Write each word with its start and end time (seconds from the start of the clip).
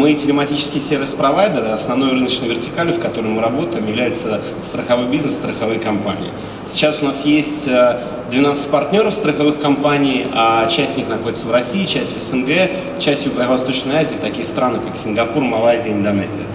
Мы 0.00 0.14
телематический 0.14 0.80
сервис-провайдер, 0.80 1.66
основной 1.66 2.12
рыночной 2.12 2.48
вертикалью, 2.48 2.94
в 2.94 2.98
которой 2.98 3.26
мы 3.26 3.42
работаем, 3.42 3.86
является 3.86 4.40
страховой 4.62 5.04
бизнес, 5.04 5.34
страховые 5.34 5.78
компании. 5.78 6.30
Сейчас 6.66 7.02
у 7.02 7.04
нас 7.04 7.26
есть 7.26 7.66
12 7.66 8.64
э, 8.64 8.68
партнеров 8.70 9.12
страховых 9.12 9.60
компаний, 9.60 10.26
а 10.32 10.66
часть 10.68 10.92
из 10.92 10.96
них 10.96 11.08
находится 11.08 11.44
в 11.44 11.52
России, 11.52 11.84
часть 11.84 12.16
в 12.16 12.22
СНГ, 12.22 12.70
часть 12.98 13.24
в 13.24 13.26
Юго-Восточной 13.26 13.96
Азии, 13.96 14.14
в 14.14 14.20
таких 14.20 14.46
странах, 14.46 14.86
как 14.86 14.96
Сингапур, 14.96 15.42
Малайзия, 15.42 15.92
Индонезия. 15.92 16.46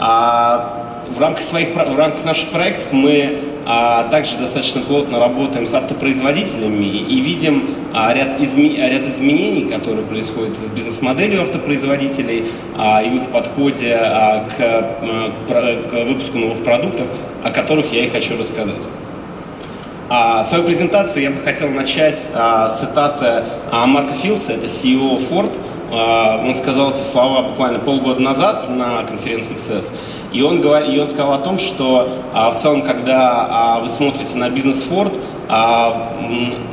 А 0.00 1.06
в 1.08 1.20
рамках, 1.20 1.44
своих, 1.44 1.76
в 1.76 1.96
рамках 1.96 2.24
наших 2.24 2.50
проектов 2.50 2.92
мы 2.92 3.38
а, 3.70 4.04
также 4.04 4.38
достаточно 4.38 4.80
плотно 4.80 5.20
работаем 5.20 5.66
с 5.66 5.74
автопроизводителями 5.74 6.86
и 6.86 7.20
видим 7.20 7.68
а, 7.92 8.14
ряд, 8.14 8.40
изме, 8.40 8.76
ряд 8.88 9.06
изменений, 9.06 9.68
которые 9.68 10.06
происходят 10.06 10.58
с 10.58 10.70
бизнес-моделью 10.70 11.42
автопроизводителей 11.42 12.46
а, 12.78 13.02
и 13.02 13.10
в 13.10 13.16
их 13.16 13.28
подходе 13.28 13.94
а, 13.94 14.48
к, 14.48 14.58
а, 14.58 15.82
к 15.82 16.04
выпуску 16.06 16.38
новых 16.38 16.64
продуктов, 16.64 17.06
о 17.44 17.50
которых 17.50 17.92
я 17.92 18.06
и 18.06 18.08
хочу 18.08 18.38
рассказать. 18.38 18.82
А, 20.08 20.42
свою 20.44 20.64
презентацию 20.64 21.22
я 21.22 21.30
бы 21.30 21.36
хотел 21.36 21.68
начать 21.68 22.26
а, 22.32 22.68
с 22.68 22.80
цитаты 22.80 23.44
а, 23.70 23.86
Марка 23.86 24.14
Филса, 24.14 24.52
это 24.52 24.64
CEO 24.64 25.18
Ford, 25.18 25.52
он 25.90 26.54
сказал 26.54 26.90
эти 26.92 27.00
слова 27.00 27.42
буквально 27.42 27.78
полгода 27.78 28.20
назад 28.20 28.68
на 28.68 29.04
конференции 29.04 29.54
CES. 29.56 29.90
И 30.32 30.42
он, 30.42 30.60
и 30.60 30.98
он 30.98 31.08
сказал 31.08 31.32
о 31.32 31.38
том, 31.38 31.58
что 31.58 32.08
а, 32.34 32.50
в 32.50 32.56
целом, 32.56 32.82
когда 32.82 33.46
а, 33.48 33.80
вы 33.80 33.88
смотрите 33.88 34.36
на 34.36 34.50
бизнес 34.50 34.84
Ford, 34.88 35.18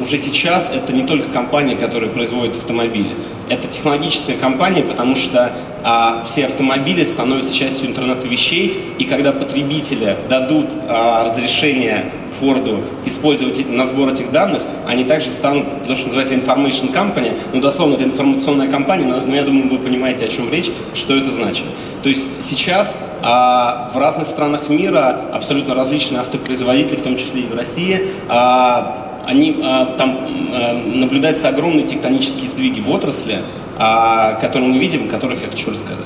уже 0.01 0.17
сейчас 0.17 0.69
это 0.69 0.91
не 0.91 1.03
только 1.05 1.31
компания, 1.31 1.77
которая 1.77 2.09
производит 2.09 2.57
автомобили. 2.57 3.15
Это 3.47 3.67
технологическая 3.67 4.35
компания, 4.37 4.83
потому 4.83 5.15
что 5.15 5.55
а, 5.83 6.23
все 6.23 6.45
автомобили 6.45 7.03
становятся 7.03 7.55
частью 7.55 7.89
интернета 7.89 8.27
вещей, 8.27 8.93
и 8.97 9.05
когда 9.05 9.31
потребители 9.31 10.17
дадут 10.27 10.67
а, 10.87 11.25
разрешение 11.25 12.11
Форду 12.39 12.79
использовать 13.05 13.69
на 13.69 13.85
сбор 13.85 14.09
этих 14.09 14.31
данных, 14.31 14.63
они 14.87 15.03
также 15.03 15.31
станут 15.31 15.85
то, 15.85 15.93
что 15.93 16.05
называется 16.05 16.33
information 16.33 16.91
company, 16.91 17.37
ну, 17.53 17.61
дословно, 17.61 17.93
это 17.93 18.05
информационная 18.05 18.69
компания, 18.69 19.05
но, 19.05 19.21
но 19.21 19.35
я 19.35 19.43
думаю, 19.43 19.69
вы 19.69 19.77
понимаете, 19.77 20.25
о 20.25 20.27
чем 20.27 20.51
речь, 20.51 20.69
что 20.95 21.15
это 21.15 21.29
значит. 21.29 21.65
То 22.01 22.09
есть 22.09 22.27
сейчас 22.41 22.95
а, 23.21 23.89
в 23.93 23.97
разных 23.97 24.27
странах 24.27 24.69
мира 24.69 25.21
абсолютно 25.31 25.75
различные 25.75 26.21
автопроизводители, 26.21 26.95
в 26.95 27.01
том 27.03 27.15
числе 27.15 27.41
и 27.41 27.47
в 27.47 27.55
России, 27.55 28.07
а, 28.27 29.14
они, 29.25 29.57
а, 29.61 29.95
там 29.97 30.19
а, 30.51 30.73
наблюдаются 30.73 31.49
огромные 31.49 31.85
тектонические 31.85 32.47
сдвиги 32.47 32.79
в 32.79 32.89
отрасли, 32.89 33.41
а, 33.77 34.33
которые 34.33 34.71
мы 34.71 34.77
видим, 34.77 35.07
которых 35.07 35.41
я 35.41 35.49
хочу 35.49 35.71
рассказать. 35.71 36.05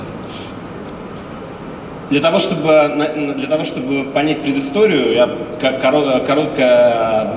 Для 2.10 2.20
того, 2.20 2.40
чтобы, 2.40 2.92
для 3.36 3.46
того, 3.46 3.62
чтобы 3.62 4.02
понять 4.02 4.42
предысторию, 4.42 5.12
я, 5.12 5.30
короткая, 5.60 7.30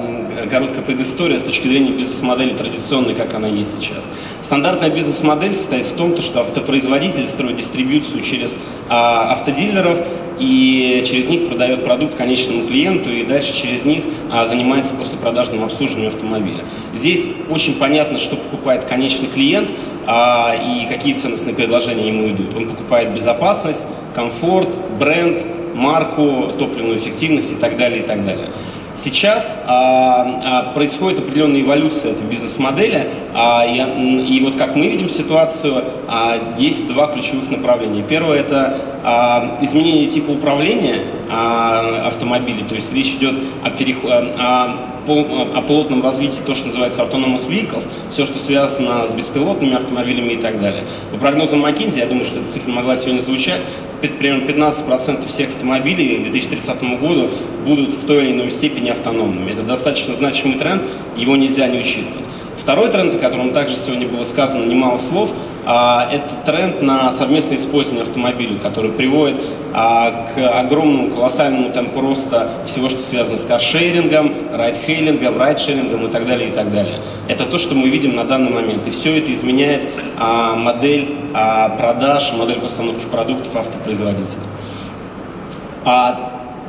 короткая 0.49 0.83
предыстория 0.83 1.37
с 1.37 1.43
точки 1.43 1.67
зрения 1.67 1.91
бизнес-модели 1.91 2.55
традиционной, 2.55 3.13
как 3.13 3.35
она 3.35 3.47
есть 3.47 3.79
сейчас. 3.79 4.09
Стандартная 4.43 4.89
бизнес-модель 4.89 5.53
состоит 5.53 5.85
в 5.85 5.95
том, 5.95 6.19
что 6.21 6.41
автопроизводитель 6.41 7.25
строит 7.25 7.55
дистрибьюцию 7.55 8.21
через 8.21 8.57
а, 8.89 9.31
автодилеров 9.31 10.01
и 10.37 11.01
через 11.07 11.29
них 11.29 11.47
продает 11.47 11.85
продукт 11.85 12.15
конечному 12.15 12.67
клиенту 12.67 13.09
и 13.09 13.23
дальше 13.23 13.53
через 13.53 13.85
них 13.85 14.03
а, 14.29 14.45
занимается 14.45 14.93
послепродажным 14.95 15.63
обслуживанием 15.63 16.09
автомобиля. 16.09 16.65
Здесь 16.93 17.25
очень 17.49 17.75
понятно, 17.75 18.17
что 18.17 18.35
покупает 18.35 18.83
конечный 18.83 19.27
клиент 19.27 19.71
а, 20.05 20.53
и 20.53 20.87
какие 20.87 21.13
ценностные 21.13 21.55
предложения 21.55 22.09
ему 22.09 22.27
идут. 22.27 22.53
Он 22.53 22.67
покупает 22.67 23.13
безопасность, 23.13 23.85
комфорт, 24.13 24.67
бренд, 24.99 25.41
марку, 25.73 26.51
топливную 26.59 26.97
эффективность 26.97 27.53
и 27.53 27.55
так 27.55 27.77
далее, 27.77 28.03
и 28.03 28.05
так 28.05 28.25
далее. 28.25 28.49
Сейчас 28.95 29.51
а, 29.65 30.69
а, 30.69 30.73
происходит 30.73 31.19
определенная 31.19 31.61
эволюция 31.61 32.11
этой 32.11 32.25
бизнес-модели, 32.25 33.09
а, 33.33 33.65
и, 33.65 34.37
и 34.37 34.43
вот 34.43 34.55
как 34.55 34.75
мы 34.75 34.87
видим 34.87 35.09
ситуацию, 35.09 35.83
а, 36.07 36.53
есть 36.57 36.87
два 36.87 37.07
ключевых 37.07 37.49
направления. 37.49 38.03
Первое 38.03 38.39
это 38.39 38.77
а, 39.03 39.57
изменение 39.61 40.07
типа 40.07 40.31
управления 40.31 41.01
а, 41.31 42.03
автомобилей, 42.05 42.63
то 42.63 42.75
есть 42.75 42.93
речь 42.93 43.13
идет 43.13 43.43
о, 43.63 43.71
переход, 43.71 44.11
о, 44.11 44.75
о 45.07 45.61
плотном 45.61 46.03
развитии 46.03 46.41
то, 46.45 46.55
что 46.55 46.67
называется 46.67 47.01
autonomous 47.01 47.47
vehicles, 47.47 47.87
все, 48.09 48.25
что 48.25 48.39
связано 48.39 49.05
с 49.05 49.13
беспилотными 49.13 49.75
автомобилями 49.75 50.33
и 50.33 50.37
так 50.37 50.59
далее. 50.59 50.83
По 51.11 51.17
прогнозам 51.17 51.65
McKinsey, 51.65 51.99
я 51.99 52.05
думаю, 52.05 52.25
что 52.25 52.39
эта 52.39 52.47
цифра 52.47 52.71
могла 52.71 52.95
сегодня 52.95 53.19
звучать, 53.19 53.61
примерно 54.01 54.45
15% 54.45 55.27
всех 55.27 55.49
автомобилей 55.49 56.17
к 56.17 56.23
2030 56.23 56.99
году 56.99 57.29
будут 57.65 57.93
в 57.93 58.05
той 58.05 58.25
или 58.25 58.31
иной 58.33 58.49
степени 58.49 58.89
автономными. 58.89 59.51
Это 59.51 59.63
достаточно 59.63 60.13
значимый 60.13 60.57
тренд, 60.57 60.83
его 61.15 61.35
нельзя 61.35 61.67
не 61.67 61.79
учитывать. 61.79 62.22
Второй 62.63 62.89
тренд, 62.89 63.13
о 63.13 63.17
котором 63.19 63.51
также 63.51 63.75
сегодня 63.75 64.07
было 64.07 64.23
сказано 64.23 64.63
немало 64.63 64.95
слов, 64.95 65.33
а, 65.65 66.07
это 66.09 66.33
тренд 66.45 66.81
на 66.81 67.11
совместное 67.11 67.57
использование 67.57 68.03
автомобиля, 68.03 68.57
который 68.57 68.89
приводит 68.89 69.41
а, 69.73 70.27
к 70.33 70.59
огромному, 70.59 71.09
колоссальному 71.09 71.73
темпу 71.73 71.99
роста 71.99 72.49
всего, 72.65 72.87
что 72.87 73.01
связано 73.01 73.35
с 73.35 73.43
каршерингом, 73.43 74.33
райдхейлингом, 74.53 75.37
райдшерингом 75.37 76.05
и 76.05 76.09
так 76.09 76.25
далее, 76.25 76.51
и 76.51 76.51
так 76.53 76.71
далее. 76.71 77.01
Это 77.27 77.45
то, 77.45 77.57
что 77.57 77.75
мы 77.75 77.89
видим 77.89 78.15
на 78.15 78.23
данный 78.23 78.51
момент. 78.51 78.87
И 78.87 78.91
все 78.91 79.17
это 79.17 79.29
изменяет 79.33 79.85
а, 80.17 80.55
модель 80.55 81.17
продаж, 81.33 82.31
модель 82.31 82.61
постановки 82.61 83.03
продуктов 83.11 83.53
автопроизводителей. 83.57 84.39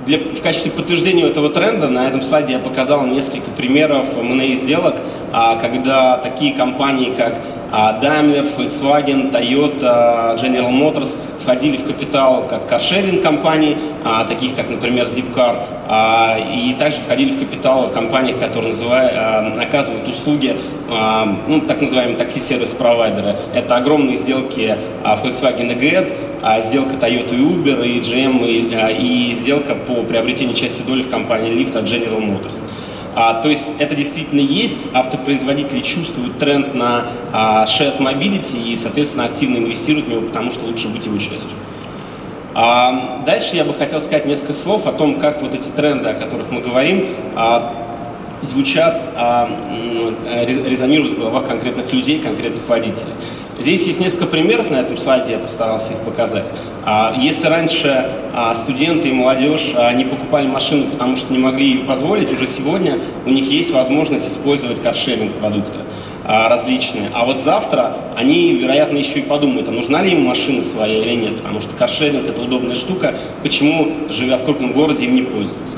Для, 0.06 0.18
в 0.18 0.42
качестве 0.42 0.70
подтверждения 0.70 1.26
этого 1.26 1.48
тренда 1.48 1.88
на 1.88 2.06
этом 2.08 2.20
слайде 2.20 2.54
я 2.54 2.58
показал 2.58 3.06
несколько 3.06 3.50
примеров 3.50 4.16
M&A 4.18 4.52
сделок, 4.54 4.96
когда 5.32 6.18
такие 6.18 6.54
компании, 6.54 7.14
как 7.14 7.40
Daimler, 7.72 8.46
Volkswagen, 8.54 9.32
Toyota, 9.32 10.38
General 10.38 10.70
Motors 10.70 11.16
входили 11.40 11.76
в 11.76 11.84
капитал 11.84 12.46
как 12.48 12.66
каршеринг 12.68 13.22
компаний, 13.22 13.78
таких 14.28 14.54
как, 14.54 14.68
например, 14.68 15.06
Zipcar, 15.06 15.62
и 16.54 16.74
также 16.74 17.00
входили 17.00 17.30
в 17.30 17.38
капитал 17.38 17.86
в 17.86 17.92
компаниях, 17.92 18.38
которые 18.38 18.72
называют, 18.72 19.60
оказывают 19.60 20.06
услуги, 20.06 20.56
ну, 21.48 21.60
так 21.62 21.80
называемые 21.80 22.18
такси-сервис-провайдеры. 22.18 23.36
Это 23.54 23.76
огромные 23.76 24.16
сделки 24.16 24.76
Volkswagen 25.02 25.72
и 25.72 25.76
GET, 25.76 26.14
сделка 26.60 26.94
Toyota 26.96 27.34
и 27.34 27.38
Uber, 27.38 27.86
и 27.86 28.00
GM, 28.00 28.46
и, 28.46 29.30
и 29.30 29.32
сделка 29.34 29.74
по 29.74 30.02
приобретению 30.02 30.54
части 30.54 30.82
доли 30.82 31.02
в 31.02 31.08
компании 31.08 31.52
Lyft 31.52 31.76
от 31.76 31.84
General 31.84 32.20
Motors. 32.20 32.62
А, 33.16 33.40
то 33.40 33.48
есть 33.48 33.64
это 33.78 33.94
действительно 33.94 34.40
есть, 34.40 34.88
автопроизводители 34.92 35.80
чувствуют 35.80 36.36
тренд 36.38 36.74
на 36.74 37.06
а, 37.32 37.64
shared 37.64 37.98
mobility 37.98 38.60
и, 38.60 38.74
соответственно, 38.74 39.26
активно 39.26 39.58
инвестируют 39.58 40.08
в 40.08 40.10
него, 40.10 40.22
потому 40.22 40.50
что 40.50 40.66
лучше 40.66 40.88
быть 40.88 41.06
его 41.06 41.16
частью. 41.18 41.50
А, 42.54 43.22
дальше 43.24 43.56
я 43.56 43.64
бы 43.64 43.72
хотел 43.72 44.00
сказать 44.00 44.26
несколько 44.26 44.52
слов 44.52 44.86
о 44.86 44.92
том, 44.92 45.18
как 45.18 45.42
вот 45.42 45.54
эти 45.54 45.68
тренды, 45.68 46.08
о 46.08 46.14
которых 46.14 46.50
мы 46.50 46.60
говорим, 46.60 47.06
а, 47.36 47.72
звучат, 48.42 49.00
а, 49.16 49.48
резонируют 50.46 51.14
в 51.14 51.18
головах 51.18 51.46
конкретных 51.46 51.92
людей, 51.92 52.18
конкретных 52.18 52.68
водителей. 52.68 53.12
Здесь 53.58 53.86
есть 53.86 54.00
несколько 54.00 54.26
примеров 54.26 54.70
на 54.70 54.76
этом 54.76 54.96
слайде, 54.96 55.34
я 55.34 55.38
постарался 55.38 55.92
их 55.92 55.98
показать. 56.00 56.52
А, 56.84 57.14
если 57.16 57.46
раньше 57.46 58.10
а, 58.34 58.52
студенты 58.54 59.08
и 59.08 59.12
молодежь 59.12 59.72
а, 59.76 59.92
не 59.92 60.04
покупали 60.04 60.48
машину, 60.48 60.90
потому 60.90 61.16
что 61.16 61.32
не 61.32 61.38
могли 61.38 61.68
ее 61.68 61.84
позволить, 61.84 62.32
уже 62.32 62.46
сегодня 62.48 62.98
у 63.24 63.30
них 63.30 63.48
есть 63.48 63.70
возможность 63.72 64.28
использовать 64.28 64.82
каршеринг 64.82 65.32
продукта 65.34 65.80
различные. 66.26 67.10
А 67.12 67.26
вот 67.26 67.38
завтра 67.38 67.94
они, 68.16 68.54
вероятно, 68.54 68.96
еще 68.96 69.18
и 69.18 69.22
подумают, 69.22 69.68
а 69.68 69.72
нужна 69.72 70.02
ли 70.02 70.12
им 70.12 70.22
машина 70.22 70.62
своя 70.62 70.98
или 70.98 71.14
нет, 71.14 71.36
потому 71.36 71.60
что 71.60 71.76
каршеринг– 71.76 72.26
это 72.28 72.40
удобная 72.40 72.74
штука, 72.74 73.14
почему, 73.42 73.92
живя 74.08 74.38
в 74.38 74.44
крупном 74.44 74.72
городе, 74.72 75.04
им 75.04 75.16
не 75.16 75.22
пользоваться. 75.22 75.76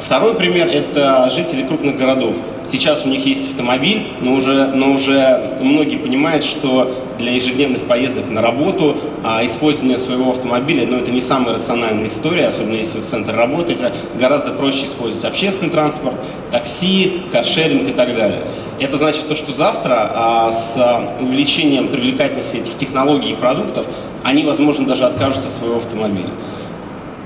Второй 0.00 0.34
пример– 0.34 0.68
это 0.72 1.28
жители 1.28 1.62
крупных 1.64 1.96
городов. 1.96 2.36
Сейчас 2.66 3.04
у 3.04 3.08
них 3.08 3.26
есть 3.26 3.48
автомобиль, 3.48 4.06
но 4.20 4.32
уже, 4.32 4.68
но 4.68 4.92
уже 4.92 5.58
многие 5.60 5.96
понимают, 5.96 6.42
что 6.42 6.90
для 7.18 7.32
ежедневных 7.32 7.82
поездок 7.82 8.28
на 8.28 8.40
работу 8.40 8.96
а, 9.22 9.44
использование 9.44 9.96
своего 9.96 10.30
автомобиля, 10.30 10.86
ну, 10.86 10.98
это 10.98 11.10
не 11.10 11.20
самая 11.20 11.56
рациональная 11.56 12.06
история, 12.06 12.46
особенно 12.46 12.76
если 12.76 12.96
вы 12.96 13.02
в 13.02 13.06
центре 13.06 13.34
работаете. 13.34 13.92
Гораздо 14.18 14.52
проще 14.52 14.86
использовать 14.86 15.24
общественный 15.24 15.70
транспорт, 15.70 16.16
такси, 16.50 17.22
каршеринг 17.30 17.88
и 17.88 17.92
так 17.92 18.14
далее. 18.14 18.42
Это 18.80 18.96
значит 18.96 19.28
то, 19.28 19.34
что 19.34 19.52
завтра 19.52 20.10
а, 20.14 20.52
с 20.52 20.76
увеличением 21.20 21.88
привлекательности 21.88 22.56
этих 22.56 22.76
технологий 22.76 23.32
и 23.32 23.34
продуктов 23.34 23.86
они, 24.22 24.44
возможно, 24.44 24.86
даже 24.86 25.04
откажутся 25.04 25.46
от 25.46 25.52
своего 25.52 25.76
автомобиля. 25.76 26.30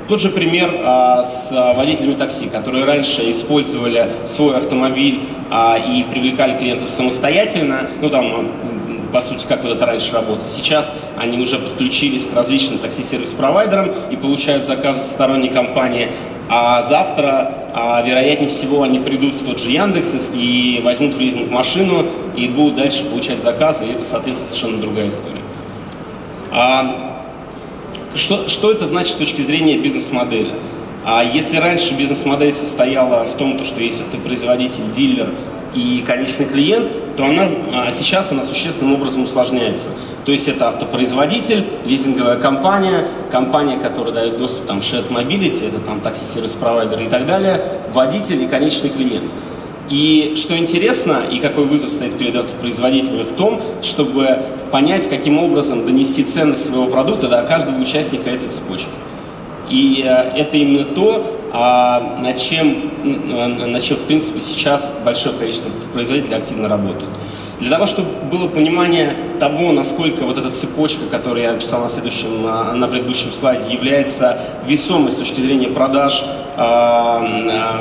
Тот 0.09 0.21
же 0.21 0.29
пример 0.29 0.73
а, 0.85 1.25
с 1.25 1.51
водителями 1.75 2.15
такси, 2.15 2.47
которые 2.47 2.85
раньше 2.85 3.29
использовали 3.29 4.09
свой 4.25 4.57
автомобиль 4.57 5.23
а, 5.51 5.79
и 5.79 6.05
привлекали 6.05 6.57
клиентов 6.57 6.89
самостоятельно, 6.89 7.89
ну 8.01 8.09
там 8.09 8.49
по 9.17 9.23
сути, 9.23 9.47
как 9.47 9.63
вот 9.63 9.73
это 9.73 9.87
раньше 9.87 10.13
работало. 10.13 10.47
Сейчас 10.47 10.93
они 11.17 11.39
уже 11.39 11.59
подключились 11.59 12.27
к 12.27 12.35
различным 12.35 12.79
такси-сервис-провайдерам 12.81 13.91
и 14.11 14.17
получают 14.17 14.67
заказы 14.67 15.01
со 15.01 15.09
сторонней 15.09 15.49
компании. 15.49 16.11
А 16.51 16.83
завтра, 16.83 17.51
а, 17.73 18.03
вероятнее 18.03 18.51
всего, 18.51 18.83
они 18.83 18.99
придут 18.99 19.35
в 19.35 19.43
тот 19.43 19.59
же 19.59 19.71
Яндекс 19.71 20.31
и 20.35 20.83
возьмут 20.85 21.15
в 21.15 21.19
лизинг 21.19 21.51
машину 21.51 22.05
и 22.37 22.47
будут 22.47 22.75
дальше 22.75 23.05
получать 23.05 23.41
заказы, 23.41 23.87
и 23.87 23.93
это, 23.93 24.05
соответственно, 24.05 24.51
совершенно 24.51 24.83
другая 24.83 25.09
история. 25.09 25.41
А, 26.53 27.15
что, 28.15 28.49
что 28.49 28.71
это 28.71 28.85
значит 28.85 29.15
с 29.15 29.17
точки 29.17 29.41
зрения 29.41 29.79
бизнес-модели? 29.79 30.51
А 31.07 31.25
если 31.25 31.57
раньше 31.57 31.95
бизнес-модель 31.95 32.53
состояла 32.53 33.25
в 33.25 33.35
том, 33.39 33.65
что 33.65 33.81
есть 33.81 33.99
автопроизводитель, 33.99 34.91
дилер 34.95 35.31
и 35.77 36.03
конечный 36.07 36.47
клиент, 36.47 36.91
то 37.17 37.27
она, 37.27 37.47
а 37.75 37.93
сейчас 37.93 38.33
она 38.33 38.43
существенным 38.43 38.95
образом 38.95 39.23
усложняется. 39.23 39.91
То 40.25 40.33
есть 40.33 40.49
это 40.49 40.69
автопроизводитель, 40.69 41.67
лизинговая 41.85 42.39
компания, 42.39 43.07
компания, 43.31 43.79
которая 43.79 44.15
дает 44.15 44.39
доступ 44.39 44.65
там 44.65 44.79
shared 44.79 45.11
mobility, 45.11 45.69
это 45.69 45.79
там 45.81 46.01
такси-сервис-провайдер 46.01 47.03
и 47.03 47.09
так 47.09 47.27
далее, 47.27 47.63
водитель 47.93 48.43
и 48.43 48.49
конечный 48.49 48.89
клиент. 48.89 49.31
И 49.91 50.35
что 50.37 50.57
интересно, 50.57 51.25
и 51.31 51.39
какой 51.39 51.67
вызов 51.67 51.91
стоит 51.91 52.17
перед 52.17 52.37
автопроизводителями 52.37 53.23
в 53.23 53.33
том, 53.33 53.61
чтобы 53.83 54.41
понять, 54.73 55.09
каким 55.09 55.39
образом 55.39 55.85
донести 55.85 56.25
ценность 56.25 56.67
своего 56.67 56.87
продукта 56.87 57.29
до 57.29 57.43
каждого 57.43 57.79
участника 57.79 58.31
этой 58.31 58.49
цепочки. 58.49 58.89
И 59.69 60.03
э, 60.05 60.09
это 60.09 60.57
именно 60.57 60.85
то, 60.85 61.36
а, 61.53 62.19
над 62.21 62.39
чем, 62.39 62.91
над 63.05 63.83
чем, 63.83 63.97
в 63.97 64.05
принципе, 64.05 64.41
сейчас 64.41 64.91
большое 65.05 65.37
количество 65.37 65.71
производителей 65.93 66.37
активно 66.37 66.69
работают. 66.69 67.15
Для 67.59 67.71
того, 67.71 67.87
чтобы 67.87 68.11
было 68.31 68.49
понимание 68.49 69.17
того, 69.41 69.73
насколько 69.73 70.25
вот 70.27 70.37
эта 70.37 70.51
цепочка, 70.51 71.07
которую 71.07 71.43
я 71.43 71.53
описал 71.53 71.81
на 71.81 71.89
следующем, 71.89 72.43
на, 72.43 72.75
на 72.75 72.87
предыдущем 72.87 73.33
слайде, 73.33 73.73
является 73.73 74.39
весомой 74.67 75.11
с 75.11 75.15
точки 75.15 75.41
зрения 75.41 75.69
продаж, 75.69 76.23
э, 76.23 76.61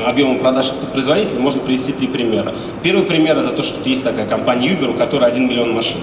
объема 0.06 0.40
продаж 0.40 0.70
автопроизводителей, 0.70 1.40
можно 1.40 1.60
привести 1.62 1.92
три 1.92 2.08
примера. 2.08 2.54
Первый 2.84 3.04
пример 3.04 3.38
это 3.38 3.50
то, 3.50 3.64
что 3.64 3.88
есть 3.88 4.04
такая 4.04 4.26
компания 4.28 4.70
Uber, 4.70 4.92
у 4.92 4.94
которой 4.94 5.30
1 5.30 5.46
миллион 5.46 5.74
машин. 5.74 5.98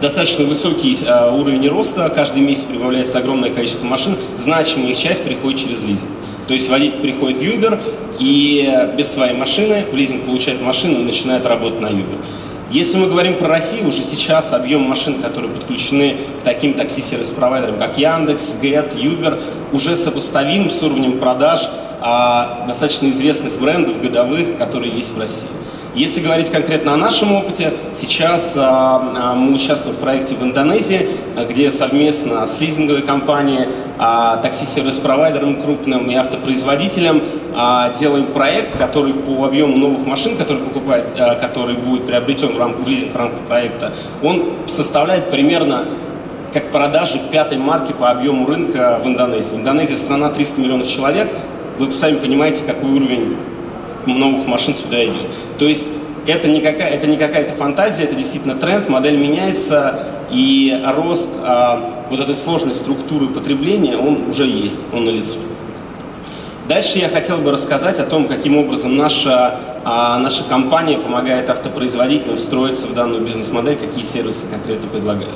Достаточно 0.00 0.44
высокий 0.44 0.96
э, 1.04 1.30
уровень 1.30 1.66
роста, 1.68 2.08
каждый 2.08 2.40
месяц 2.40 2.62
прибавляется 2.62 3.18
огромное 3.18 3.50
количество 3.50 3.84
машин, 3.84 4.16
значимая 4.36 4.92
их 4.92 4.98
часть 4.98 5.24
приходит 5.24 5.58
через 5.58 5.82
лизинг. 5.82 6.08
То 6.46 6.54
есть 6.54 6.68
водитель 6.68 7.00
приходит 7.00 7.38
в 7.38 7.42
Uber 7.42 7.80
и 8.20 8.72
без 8.96 9.08
своей 9.08 9.34
машины 9.34 9.86
в 9.90 9.96
лизинг 9.96 10.24
получает 10.24 10.62
машину 10.62 11.00
и 11.00 11.04
начинает 11.04 11.44
работать 11.46 11.80
на 11.80 11.88
Uber. 11.88 12.16
Если 12.70 12.96
мы 12.96 13.08
говорим 13.08 13.38
про 13.38 13.48
Россию, 13.48 13.88
уже 13.88 14.02
сейчас 14.02 14.52
объем 14.52 14.82
машин, 14.82 15.20
которые 15.20 15.50
подключены 15.50 16.16
к 16.40 16.44
таким 16.44 16.74
такси-сервис-провайдерам, 16.74 17.76
как 17.76 17.98
Яндекс, 17.98 18.54
Get, 18.62 18.94
Uber, 18.94 19.40
уже 19.72 19.96
сопоставим 19.96 20.70
с 20.70 20.80
уровнем 20.82 21.18
продаж 21.18 21.62
а, 22.00 22.66
достаточно 22.68 23.08
известных 23.08 23.58
брендов 23.58 24.00
годовых, 24.00 24.58
которые 24.58 24.92
есть 24.92 25.12
в 25.14 25.18
России. 25.18 25.48
Если 25.94 26.20
говорить 26.20 26.50
конкретно 26.50 26.94
о 26.94 26.96
нашем 26.96 27.32
опыте, 27.32 27.72
сейчас 27.94 28.52
а, 28.54 29.02
а, 29.16 29.34
мы 29.34 29.54
участвуем 29.54 29.96
в 29.96 29.98
проекте 29.98 30.34
в 30.34 30.42
Индонезии, 30.42 31.08
где 31.48 31.70
совместно 31.70 32.46
с 32.46 32.60
лизинговой 32.60 33.02
компанией, 33.02 33.68
а, 33.98 34.36
такси-сервис-провайдером 34.36 35.60
крупным 35.60 36.10
и 36.10 36.14
автопроизводителем 36.14 37.22
а, 37.56 37.92
делаем 37.94 38.26
проект, 38.26 38.76
который 38.76 39.14
по 39.14 39.46
объему 39.46 39.76
новых 39.76 40.06
машин, 40.06 40.36
который 40.36 40.62
покупает, 40.62 41.06
а, 41.18 41.34
который 41.34 41.74
будет 41.76 42.06
приобретен 42.06 42.48
в, 42.48 42.58
рамках, 42.58 42.84
в 42.84 42.88
лизинг 42.88 43.12
в 43.12 43.16
рамках 43.16 43.40
проекта, 43.40 43.92
он 44.22 44.52
составляет 44.66 45.30
примерно 45.30 45.86
как 46.52 46.70
продажи 46.70 47.20
пятой 47.30 47.58
марки 47.58 47.92
по 47.92 48.10
объему 48.10 48.46
рынка 48.46 49.00
в 49.02 49.06
Индонезии. 49.06 49.56
Индонезия 49.56 49.96
страна 49.96 50.28
300 50.28 50.60
миллионов 50.60 50.88
человек, 50.88 51.32
вы 51.78 51.90
сами 51.92 52.16
понимаете, 52.16 52.62
какой 52.64 52.90
уровень 52.90 53.36
новых 54.06 54.46
машин 54.46 54.74
сюда 54.74 55.04
идет. 55.04 55.47
То 55.58 55.66
есть 55.66 55.90
это 56.26 56.46
не, 56.46 56.60
какая, 56.60 56.90
это 56.90 57.06
не 57.06 57.16
какая-то 57.16 57.54
фантазия, 57.54 58.04
это 58.04 58.14
действительно 58.14 58.54
тренд, 58.54 58.88
модель 58.88 59.16
меняется, 59.16 59.98
и 60.30 60.78
рост 60.94 61.28
а, 61.42 62.04
вот 62.10 62.20
этой 62.20 62.34
сложной 62.34 62.72
структуры 62.72 63.28
потребления, 63.28 63.96
он 63.96 64.28
уже 64.28 64.44
есть, 64.44 64.78
он 64.92 65.04
налицо. 65.04 65.38
Дальше 66.68 66.98
я 66.98 67.08
хотел 67.08 67.38
бы 67.38 67.50
рассказать 67.50 67.98
о 67.98 68.04
том, 68.04 68.28
каким 68.28 68.58
образом 68.58 68.94
наша, 68.94 69.58
а, 69.84 70.18
наша 70.18 70.44
компания 70.44 70.98
помогает 70.98 71.48
автопроизводителям 71.48 72.36
встроиться 72.36 72.86
в 72.86 72.92
данную 72.92 73.22
бизнес-модель, 73.22 73.76
какие 73.76 74.02
сервисы 74.02 74.46
конкретно 74.46 74.86
предлагают. 74.86 75.34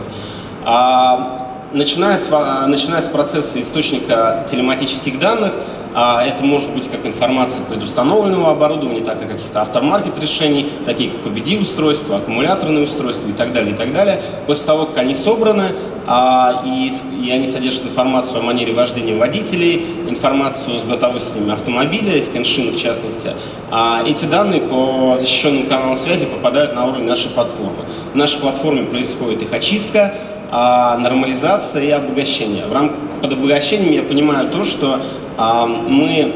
А, 0.66 1.48
начиная, 1.72 2.18
с, 2.18 2.28
а, 2.30 2.66
начиная 2.66 3.00
с 3.00 3.06
процесса 3.06 3.58
источника 3.58 4.44
телематических 4.50 5.18
данных, 5.18 5.54
а 5.94 6.24
это 6.24 6.44
может 6.44 6.70
быть 6.70 6.90
как 6.90 7.04
информация 7.06 7.62
предустановленного 7.64 8.52
оборудования, 8.52 9.00
так 9.00 9.22
и 9.22 9.26
каких-то 9.26 9.60
автомаркет 9.60 10.18
решений, 10.18 10.70
такие 10.84 11.10
как 11.10 11.26
OBD-устройства, 11.26 12.16
аккумуляторные 12.16 12.84
устройства 12.84 13.28
и 13.28 13.32
так 13.32 13.52
далее, 13.52 13.74
и 13.74 13.76
так 13.76 13.92
далее. 13.92 14.22
После 14.46 14.66
того, 14.66 14.86
как 14.86 14.98
они 14.98 15.14
собраны, 15.14 15.74
а, 16.06 16.64
и, 16.64 16.92
они 17.30 17.46
содержат 17.46 17.84
информацию 17.84 18.40
о 18.40 18.42
манере 18.42 18.72
вождения 18.72 19.16
водителей, 19.16 19.84
информацию 20.08 20.78
с 20.78 20.82
бортовой 20.82 21.20
системой 21.20 21.52
автомобиля, 21.52 22.16
из 22.16 22.28
коншины 22.28 22.72
в 22.72 22.76
частности, 22.76 23.34
а, 23.70 24.02
эти 24.04 24.24
данные 24.24 24.62
по 24.62 25.16
защищенным 25.18 25.66
каналам 25.66 25.96
связи 25.96 26.26
попадают 26.26 26.74
на 26.74 26.86
уровень 26.86 27.06
нашей 27.06 27.30
платформы. 27.30 27.84
В 28.12 28.16
нашей 28.16 28.40
платформе 28.40 28.82
происходит 28.84 29.42
их 29.42 29.52
очистка, 29.52 30.14
а, 30.50 30.98
нормализация 30.98 31.82
и 31.82 31.90
обогащение. 31.90 32.66
В 32.66 32.72
рамках 32.72 32.98
под 33.22 33.32
обогащением 33.32 33.92
я 33.92 34.02
понимаю 34.02 34.50
то, 34.50 34.64
что 34.64 35.00
мы, 35.38 36.34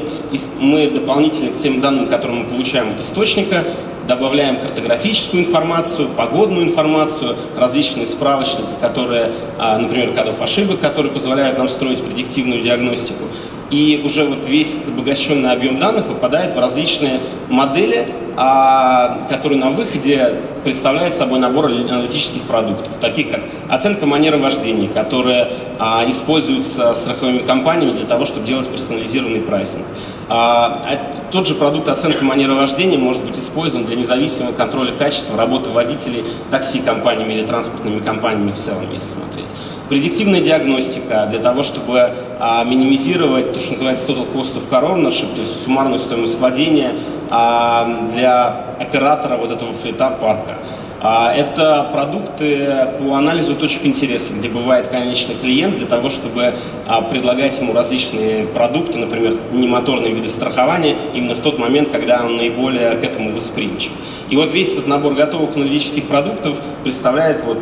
мы 0.58 0.90
дополнительно 0.90 1.50
к 1.50 1.56
тем 1.56 1.80
данным, 1.80 2.08
которые 2.08 2.42
мы 2.42 2.48
получаем 2.48 2.90
от 2.90 3.00
источника, 3.00 3.64
добавляем 4.06 4.56
картографическую 4.56 5.44
информацию, 5.44 6.08
погодную 6.08 6.66
информацию, 6.66 7.36
различные 7.56 8.06
справочники, 8.06 8.70
которые, 8.80 9.32
а, 9.58 9.78
например, 9.78 10.12
кодов 10.14 10.40
ошибок, 10.40 10.80
которые 10.80 11.12
позволяют 11.12 11.58
нам 11.58 11.68
строить 11.68 12.02
предиктивную 12.02 12.62
диагностику. 12.62 13.24
И 13.70 14.00
уже 14.04 14.24
вот 14.24 14.46
весь 14.46 14.76
обогащенный 14.86 15.50
объем 15.50 15.78
данных 15.78 16.06
попадает 16.06 16.54
в 16.54 16.58
различные 16.58 17.20
модели, 17.48 18.08
а, 18.36 19.26
которые 19.28 19.58
на 19.58 19.70
выходе 19.70 20.36
представляют 20.62 21.16
собой 21.16 21.40
набор 21.40 21.66
аналитических 21.66 22.42
продуктов, 22.42 22.96
таких 22.98 23.30
как 23.30 23.40
оценка 23.68 24.06
манеры 24.06 24.38
вождения, 24.38 24.88
которая 24.88 25.52
а, 25.78 26.08
используется 26.08 26.94
страховыми 26.94 27.38
компаниями 27.38 27.92
для 27.92 28.06
того, 28.06 28.24
чтобы 28.24 28.46
делать 28.46 28.68
персонализированный 28.68 29.40
прайсинг. 29.40 29.84
А, 30.28 30.82
тот 31.30 31.46
же 31.46 31.54
продукт 31.54 31.88
оценки 31.88 32.22
манеры 32.24 32.54
вождения 32.54 32.98
может 32.98 33.24
быть 33.24 33.38
использован 33.38 33.84
для 33.84 33.96
независимого 33.96 34.52
контроля 34.52 34.92
качества 34.92 35.36
работы 35.36 35.70
водителей 35.70 36.24
такси-компаниями 36.50 37.34
или 37.34 37.46
транспортными 37.46 38.00
компаниями 38.00 38.50
в 38.50 38.56
целом, 38.56 38.86
если 38.92 39.08
смотреть. 39.08 39.46
Предиктивная 39.88 40.40
диагностика 40.40 41.26
для 41.30 41.38
того, 41.38 41.62
чтобы 41.62 42.12
а, 42.40 42.64
минимизировать 42.64 43.52
то, 43.52 43.60
что 43.60 43.72
называется 43.72 44.06
total 44.06 44.32
cost 44.32 44.56
of 44.56 44.68
car 44.68 44.82
ownership, 44.82 45.32
то 45.34 45.40
есть 45.40 45.62
суммарную 45.64 46.00
стоимость 46.00 46.38
владения 46.40 46.92
а, 47.30 48.08
для 48.12 48.64
оператора 48.80 49.36
вот 49.36 49.52
этого 49.52 49.72
флита 49.72 50.10
парка. 50.10 50.56
А, 51.00 51.32
это 51.32 51.88
продукты 51.92 52.88
по 52.98 53.16
анализу 53.16 53.54
точек 53.54 53.84
интереса, 53.84 54.32
где 54.32 54.48
бывает 54.48 54.88
конечный 54.88 55.34
клиент 55.34 55.76
для 55.76 55.86
того, 55.86 56.08
чтобы 56.08 56.54
а, 56.86 57.02
предлагать 57.02 57.58
ему 57.58 57.72
различные 57.74 58.46
продукты, 58.46 58.98
например, 58.98 59.36
немоторные 59.52 60.12
виды 60.12 60.28
страхования, 60.28 60.96
именно 61.14 61.34
в 61.34 61.40
тот 61.40 61.58
момент, 61.58 61.90
когда 61.90 62.24
он 62.24 62.36
наиболее 62.36 62.96
к 62.96 63.04
этому 63.04 63.30
восприимчив. 63.32 63.92
И 64.30 64.36
вот 64.36 64.52
весь 64.52 64.72
этот 64.72 64.86
набор 64.86 65.14
готовых 65.14 65.54
аналитических 65.54 66.06
продуктов 66.06 66.60
представляет 66.82 67.44
вот, 67.44 67.58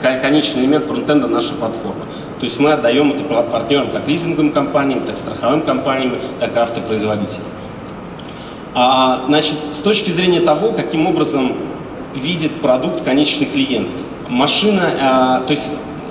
конечный 0.00 0.62
элемент 0.62 0.84
фронтенда 0.84 1.26
нашей 1.26 1.54
платформы. 1.54 2.04
То 2.38 2.46
есть 2.46 2.58
мы 2.58 2.72
отдаем 2.72 3.12
это 3.12 3.22
партнерам 3.22 3.90
как 3.90 4.06
лизинговым 4.08 4.52
компаниям, 4.52 5.00
так 5.00 5.16
страховым 5.16 5.62
компаниям, 5.62 6.14
так 6.38 6.54
и 6.56 6.58
автопроизводителям. 6.58 7.44
А, 8.74 9.24
значит, 9.28 9.56
с 9.72 9.78
точки 9.78 10.10
зрения 10.10 10.40
того, 10.40 10.72
каким 10.72 11.06
образом 11.06 11.52
видит 12.14 12.60
продукт 12.60 13.02
конечный 13.02 13.46
клиент, 13.46 13.88
машина, 14.28 14.82
а, 15.00 15.40
то 15.40 15.52
есть 15.52 15.68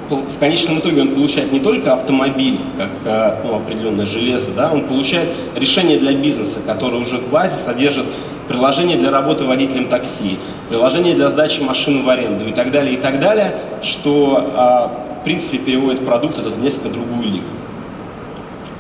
в 0.10 0.40
конечном 0.40 0.80
итоге 0.80 1.02
он 1.02 1.14
получает 1.14 1.52
не 1.52 1.60
только 1.60 1.94
автомобиль, 1.94 2.60
как 2.78 2.90
а, 3.06 3.42
ну, 3.44 3.56
определенное 3.56 4.06
железо, 4.06 4.52
да, 4.52 4.72
он 4.72 4.82
получает 4.82 5.34
решение 5.56 5.98
для 5.98 6.14
бизнеса, 6.14 6.60
которое 6.66 6.98
уже 6.98 7.18
в 7.18 7.30
базе 7.30 7.56
содержит 7.56 8.08
приложение 8.48 8.98
для 8.98 9.10
работы 9.10 9.46
водителем 9.46 9.88
такси, 9.88 10.38
приложение 10.70 11.16
для 11.16 11.30
сдачи 11.30 11.62
машины 11.62 12.04
в 12.04 12.10
аренду 12.10 12.48
и 12.48 12.52
так 12.52 12.72
далее, 12.72 12.96
и 12.96 12.98
так 12.98 13.20
далее, 13.20 13.56
что 13.82 14.52
а, 14.56 14.92
в 15.22 15.24
принципе 15.24 15.58
переводит 15.58 16.06
продукт 16.06 16.38
этот 16.38 16.54
в 16.54 16.62
несколько 16.62 16.90
другую 16.90 17.24
лигу. 17.24 17.46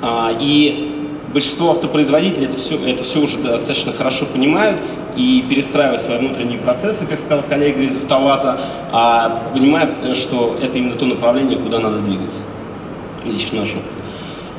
А, 0.01 0.31
и 0.39 1.09
большинство 1.33 1.71
автопроизводителей 1.71 2.47
это 2.47 2.57
все, 2.57 2.77
это 2.85 3.03
все 3.03 3.19
уже 3.19 3.37
достаточно 3.37 3.93
хорошо 3.93 4.25
понимают 4.25 4.81
и 5.15 5.43
перестраивают 5.49 6.01
свои 6.01 6.17
внутренние 6.17 6.59
процессы, 6.59 7.05
как 7.05 7.19
сказал 7.19 7.43
коллега 7.43 7.81
из 7.81 7.97
АвтоВАЗа, 7.97 8.59
а 8.91 9.41
понимают, 9.53 9.95
что 10.15 10.57
это 10.61 10.77
именно 10.77 10.95
то 10.95 11.05
направление, 11.05 11.57
куда 11.57 11.79
надо 11.79 11.99
двигаться. 11.99 12.45
Лично 13.25 13.61
наш 13.61 13.69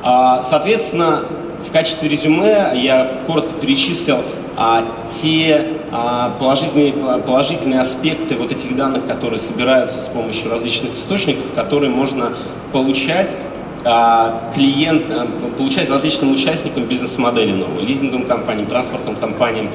а, 0.01 0.41
Соответственно, 0.43 1.25
в 1.65 1.71
качестве 1.71 2.09
резюме 2.09 2.71
я 2.75 3.19
коротко 3.25 3.53
перечислил 3.59 4.19
а, 4.55 4.85
те 5.07 5.77
а, 5.91 6.35
положительные, 6.39 6.93
положительные 6.93 7.81
аспекты 7.81 8.35
вот 8.35 8.51
этих 8.51 8.75
данных, 8.75 9.05
которые 9.05 9.39
собираются 9.39 10.01
с 10.01 10.07
помощью 10.07 10.51
различных 10.51 10.95
источников, 10.95 11.51
которые 11.53 11.89
можно 11.89 12.33
получать 12.71 13.35
клиент, 13.83 15.05
а, 15.09 15.27
получать 15.57 15.89
различным 15.89 16.31
участникам 16.31 16.83
бизнес-модели 16.85 17.51
новой, 17.51 17.83
лизинговым 17.83 18.25
компаниям, 18.25 18.67
транспортным 18.67 19.15
компаниям, 19.15 19.69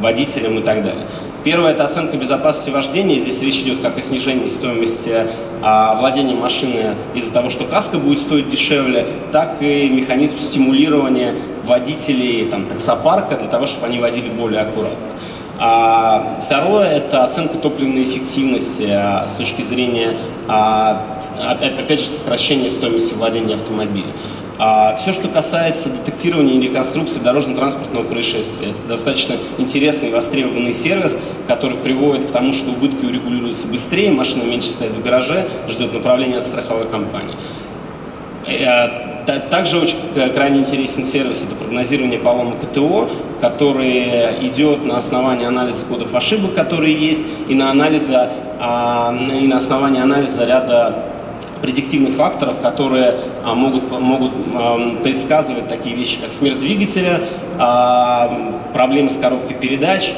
водителям 0.00 0.58
и 0.58 0.62
так 0.62 0.82
далее. 0.82 1.06
Первое– 1.44 1.70
это 1.72 1.84
оценка 1.84 2.16
безопасности 2.16 2.70
вождения. 2.70 3.18
Здесь 3.18 3.40
речь 3.42 3.56
идет 3.56 3.80
как 3.80 3.98
о 3.98 4.02
снижении 4.02 4.46
стоимости 4.46 5.26
а, 5.62 5.94
владения 5.96 6.34
машины 6.34 6.94
из-за 7.14 7.32
того, 7.32 7.48
что 7.48 7.64
каска 7.64 7.98
будет 7.98 8.18
стоить 8.18 8.48
дешевле, 8.48 9.06
так 9.32 9.60
и 9.60 9.88
механизм 9.88 10.38
стимулирования 10.38 11.34
водителей 11.64 12.48
там, 12.48 12.66
таксопарка 12.66 13.36
для 13.36 13.48
того, 13.48 13.66
чтобы 13.66 13.86
они 13.86 13.98
водили 13.98 14.28
более 14.28 14.60
аккуратно. 14.60 15.06
А, 15.60 16.38
второе– 16.44 16.88
это 16.98 17.24
оценка 17.24 17.58
топливной 17.58 18.04
эффективности 18.04 18.88
а, 18.90 19.26
с 19.26 19.32
точки 19.32 19.62
зрения, 19.62 20.16
а, 20.46 21.02
опять 21.40 22.00
же, 22.00 22.06
сокращения 22.06 22.70
стоимости 22.70 23.12
владения 23.14 23.54
автомобилем. 23.54 24.12
Все, 24.98 25.12
что 25.12 25.28
касается 25.28 25.88
детектирования 25.88 26.54
и 26.54 26.60
реконструкции 26.60 27.20
дорожно-транспортного 27.20 28.02
происшествия, 28.02 28.70
это 28.70 28.88
достаточно 28.88 29.36
интересный 29.56 30.08
и 30.08 30.12
востребованный 30.12 30.72
сервис, 30.72 31.16
который 31.46 31.78
приводит 31.78 32.28
к 32.28 32.32
тому, 32.32 32.52
что 32.52 32.70
убытки 32.70 33.04
урегулируются 33.04 33.68
быстрее, 33.68 34.10
машина 34.10 34.42
меньше 34.42 34.70
стоит 34.70 34.94
в 34.94 35.00
гараже, 35.00 35.48
ждет 35.68 35.94
направления 35.94 36.38
от 36.38 36.42
страховой 36.42 36.88
компании. 36.88 37.36
Э, 39.28 39.40
также 39.40 39.78
очень 39.78 39.98
крайне 40.34 40.60
интересен 40.60 41.04
сервис, 41.04 41.42
это 41.44 41.54
прогнозирование 41.54 42.18
поломок 42.18 42.60
КТО, 42.60 43.08
который 43.40 44.48
идет 44.48 44.86
на 44.86 44.96
основании 44.96 45.46
анализа 45.46 45.84
кодов 45.84 46.14
ошибок, 46.14 46.54
которые 46.54 46.94
есть, 46.94 47.26
и 47.46 47.54
на, 47.54 47.70
анализа, 47.70 48.30
а, 48.58 49.14
и 49.34 49.46
на 49.46 49.58
основании 49.58 50.00
анализа 50.00 50.44
ряда 50.46 51.04
предиктивных 51.60 52.14
факторов, 52.14 52.58
которые 52.60 53.16
а, 53.44 53.54
могут, 53.54 53.90
могут 53.90 54.32
а, 54.54 54.96
предсказывать 55.02 55.68
такие 55.68 55.94
вещи, 55.94 56.18
как 56.20 56.32
смерть 56.32 56.60
двигателя, 56.60 57.20
проблемы 58.72 59.10
с 59.10 59.18
коробкой 59.18 59.56
передач, 59.56 60.12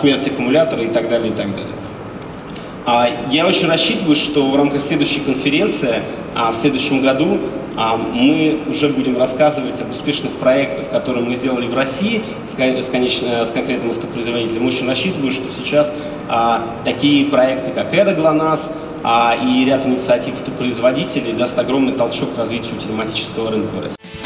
смерть 0.00 0.26
аккумулятора 0.28 0.82
и 0.82 0.88
так 0.88 1.08
далее, 1.08 1.32
и 1.32 1.34
так 1.34 1.48
далее. 1.50 3.10
Я 3.30 3.46
очень 3.46 3.68
рассчитываю, 3.68 4.14
что 4.14 4.48
в 4.48 4.56
рамках 4.56 4.80
следующей 4.80 5.20
конференции 5.20 6.02
в 6.34 6.54
следующем 6.54 7.02
году 7.02 7.38
мы 7.76 8.60
уже 8.68 8.88
будем 8.88 9.18
рассказывать 9.18 9.80
об 9.80 9.90
успешных 9.90 10.32
проектах, 10.38 10.90
которые 10.90 11.24
мы 11.24 11.34
сделали 11.34 11.66
в 11.66 11.74
России 11.74 12.22
с, 12.46 12.54
конечно, 12.88 13.44
с 13.44 13.50
конкретным 13.50 13.90
автопроизводителем. 13.90 14.66
Очень 14.66 14.86
рассчитываю, 14.86 15.30
что 15.30 15.50
сейчас 15.50 15.92
а, 16.28 16.66
такие 16.84 17.26
проекты, 17.26 17.70
как 17.70 17.92
Эра 17.94 18.12
ГЛОНАСС 18.12 18.70
а, 19.02 19.36
и 19.36 19.64
ряд 19.64 19.86
инициатив 19.86 20.34
автопроизводителей 20.34 21.32
даст 21.32 21.58
огромный 21.58 21.92
толчок 21.92 22.34
к 22.34 22.38
развитию 22.38 22.78
телематического 22.78 23.50
рынка 23.50 23.74
в 23.74 23.80
России. 23.80 24.21